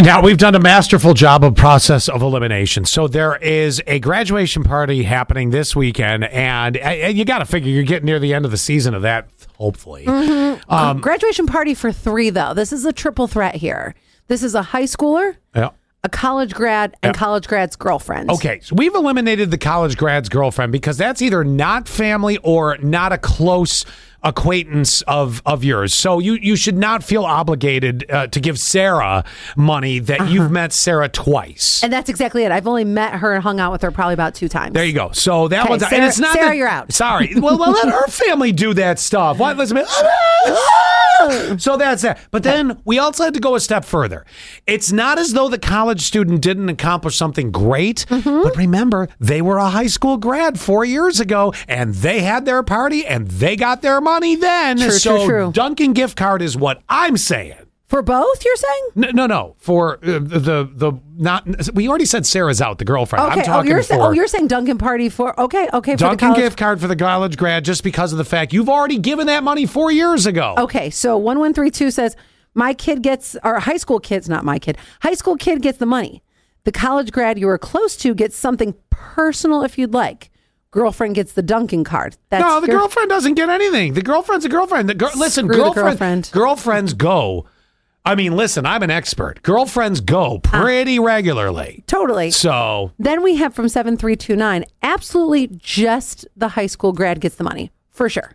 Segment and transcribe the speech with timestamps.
[0.00, 2.84] Now we've done a masterful job of process of elimination.
[2.84, 7.72] So there is a graduation party happening this weekend, and, and you got to figure
[7.72, 9.28] you're getting near the end of the season of that.
[9.56, 10.72] Hopefully, mm-hmm.
[10.72, 12.54] Um, Graduation party for three, though.
[12.54, 13.96] This is a triple threat here.
[14.28, 15.70] This is a high schooler, yeah.
[16.04, 18.30] a college grad, and college grad's girlfriend.
[18.30, 23.12] Okay, so we've eliminated the college grad's girlfriend because that's either not family or not
[23.12, 23.84] a close
[24.22, 25.94] acquaintance of of yours.
[25.94, 29.24] So you you should not feel obligated uh, to give Sarah
[29.56, 30.30] money that Uh-huh.
[30.30, 31.82] you've met Sarah twice.
[31.82, 32.52] And that's exactly it.
[32.52, 34.74] I've only met her and hung out with her probably about two times.
[34.74, 35.10] There you go.
[35.12, 36.92] So that Okay, one's Sarah- and it's not Sarah, that- you're out.
[36.92, 37.32] Sorry.
[37.36, 39.38] Well, well, let her family do that stuff.
[39.38, 39.56] What?
[39.56, 39.78] Listen.
[41.58, 42.20] So that's that.
[42.30, 44.24] But then we also had to go a step further.
[44.68, 48.42] It's not as though the college student didn't accomplish something great, Mm-hmm.
[48.44, 52.62] but remember, they were a high school grad four years ago, and they had their
[52.62, 54.07] party and they got their money
[54.40, 54.78] then.
[54.78, 55.52] True, so true, true.
[55.52, 57.54] Dunkin' gift card is what I'm saying.
[57.86, 58.82] For both, you're saying?
[58.96, 59.54] No, no, no.
[59.58, 61.46] For uh, the the not.
[61.72, 63.24] We already said Sarah's out, the girlfriend.
[63.26, 63.34] Okay.
[63.34, 63.84] I'm Oh, talking you're for.
[63.84, 64.02] saying.
[64.02, 65.38] Oh, you're saying Dunkin' party for.
[65.40, 65.68] Okay.
[65.72, 65.92] Okay.
[65.92, 66.42] For the Dunkin' college.
[66.42, 69.42] gift card for the college grad just because of the fact you've already given that
[69.42, 70.54] money four years ago.
[70.58, 70.90] Okay.
[70.90, 72.14] So one one three two says
[72.54, 74.76] my kid gets, or high school kids, not my kid.
[75.00, 76.22] High school kid gets the money.
[76.64, 80.30] The college grad you were close to gets something personal if you'd like.
[80.70, 82.16] Girlfriend gets the Dunkin' card.
[82.28, 83.94] That's no, the your- girlfriend doesn't get anything.
[83.94, 84.88] The girlfriend's a girlfriend.
[84.88, 86.30] The girl, listen, Screw girlfriend, girlfriend.
[86.32, 87.46] girlfriends go.
[88.04, 89.42] I mean, listen, I'm an expert.
[89.42, 91.02] Girlfriends go pretty ah.
[91.02, 91.84] regularly.
[91.86, 92.30] Totally.
[92.30, 97.70] So Then we have from 7329, absolutely just the high school grad gets the money,
[97.90, 98.32] for sure.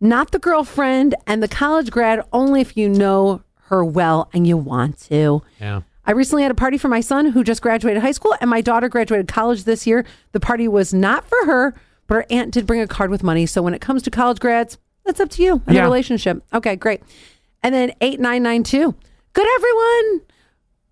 [0.00, 4.56] Not the girlfriend and the college grad, only if you know her well and you
[4.56, 5.42] want to.
[5.60, 5.82] yeah.
[6.12, 8.60] I recently had a party for my son who just graduated high school, and my
[8.60, 10.04] daughter graduated college this year.
[10.32, 11.74] The party was not for her,
[12.06, 13.46] but her aunt did bring a card with money.
[13.46, 15.80] So when it comes to college grads, that's up to you and Yeah.
[15.80, 16.44] the relationship.
[16.52, 17.00] Okay, great.
[17.62, 18.94] And then 8992.
[19.32, 20.20] Good, everyone.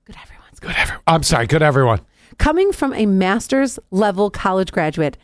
[0.07, 1.03] Good, everyone's Good everyone.
[1.07, 1.47] I'm sorry.
[1.47, 2.01] Good everyone.
[2.39, 5.19] Coming from a master's level college graduate,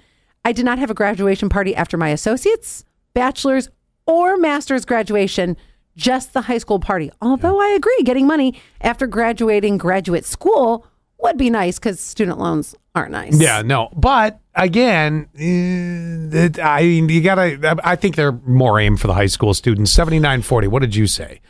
[0.44, 2.84] I did not have a graduation party after my associate's,
[3.15, 3.70] bachelor's,
[4.06, 5.56] or master's graduation,
[5.96, 7.10] just the high school party.
[7.20, 10.86] Although I agree, getting money after graduating graduate school
[11.18, 13.38] would be nice because student loans aren't nice.
[13.40, 13.88] Yeah, no.
[13.96, 17.78] But again, eh, it, I mean, you gotta.
[17.82, 19.92] I think they're more aimed for the high school students.
[19.92, 20.68] Seventy nine forty.
[20.68, 21.40] What did you say?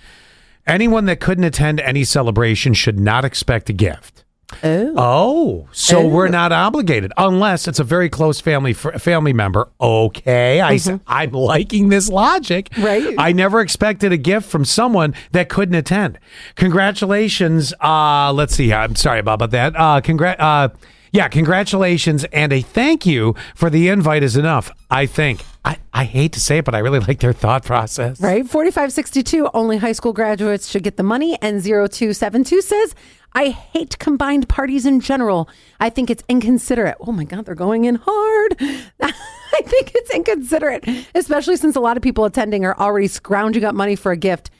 [0.66, 4.24] Anyone that couldn't attend any celebration should not expect a gift.
[4.62, 4.94] Oh.
[4.96, 9.68] Oh, so we're not obligated unless it's a very close family fr- family member.
[9.80, 12.70] Okay, I I'm liking this logic.
[12.78, 13.14] Right.
[13.18, 16.18] I never expected a gift from someone that couldn't attend.
[16.54, 17.72] Congratulations.
[17.80, 18.72] Uh, let's see.
[18.72, 19.74] I'm sorry about that.
[19.76, 20.40] Uh, congrat.
[20.40, 20.68] Uh,
[21.12, 24.70] yeah, congratulations and a thank you for the invite is enough.
[24.90, 25.42] I think.
[25.64, 28.20] I, I hate to say it, but I really like their thought process.
[28.20, 28.46] Right?
[28.46, 31.36] 4562, only high school graduates should get the money.
[31.42, 32.94] And 0272 says,
[33.36, 35.50] I hate combined parties in general.
[35.78, 36.96] I think it's inconsiderate.
[37.00, 38.56] Oh my God, they're going in hard.
[38.60, 43.74] I think it's inconsiderate, especially since a lot of people attending are already scrounging up
[43.74, 44.50] money for a gift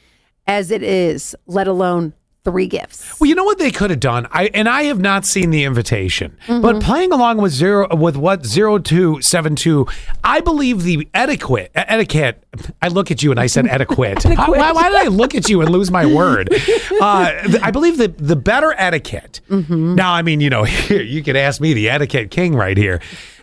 [0.47, 2.12] as it is, let alone
[2.47, 3.19] three gifts.
[3.21, 4.27] Well, you know what they could have done.
[4.31, 6.62] I and I have not seen the invitation, Mm-hmm.
[6.62, 9.87] but playing along with zero with what zero two seven two,
[10.25, 12.43] I believe the etiquette etiquette.
[12.81, 14.25] I look at you and I said etiquette.
[14.25, 16.49] Why, why did I look at you and lose my word?
[16.99, 19.43] Uh, I believe the the better etiquette.
[19.51, 19.97] Mm-hmm.
[19.97, 23.03] Now, I mean, you know, here you could ask me, the etiquette king, right here.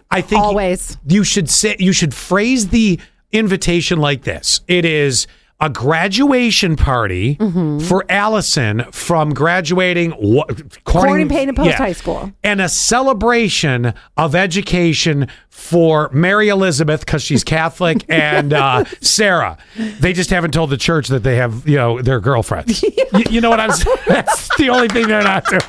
[0.10, 0.98] I think Always.
[1.06, 3.00] you should say you should phrase the
[3.32, 4.62] invitation like this.
[4.68, 5.28] It is
[5.64, 7.80] a graduation party Mm-hmm.
[7.80, 12.32] for Allison from graduating what Corning Painted Post High School.
[12.44, 19.58] and a celebration of education for Mary Elizabeth because she's Catholic and uh, Sarah.
[20.00, 22.84] They just haven't told the church that they have you know their girlfriends.
[23.14, 23.98] you, you know what I'm saying?
[24.08, 25.62] That's the only thing they're not doing.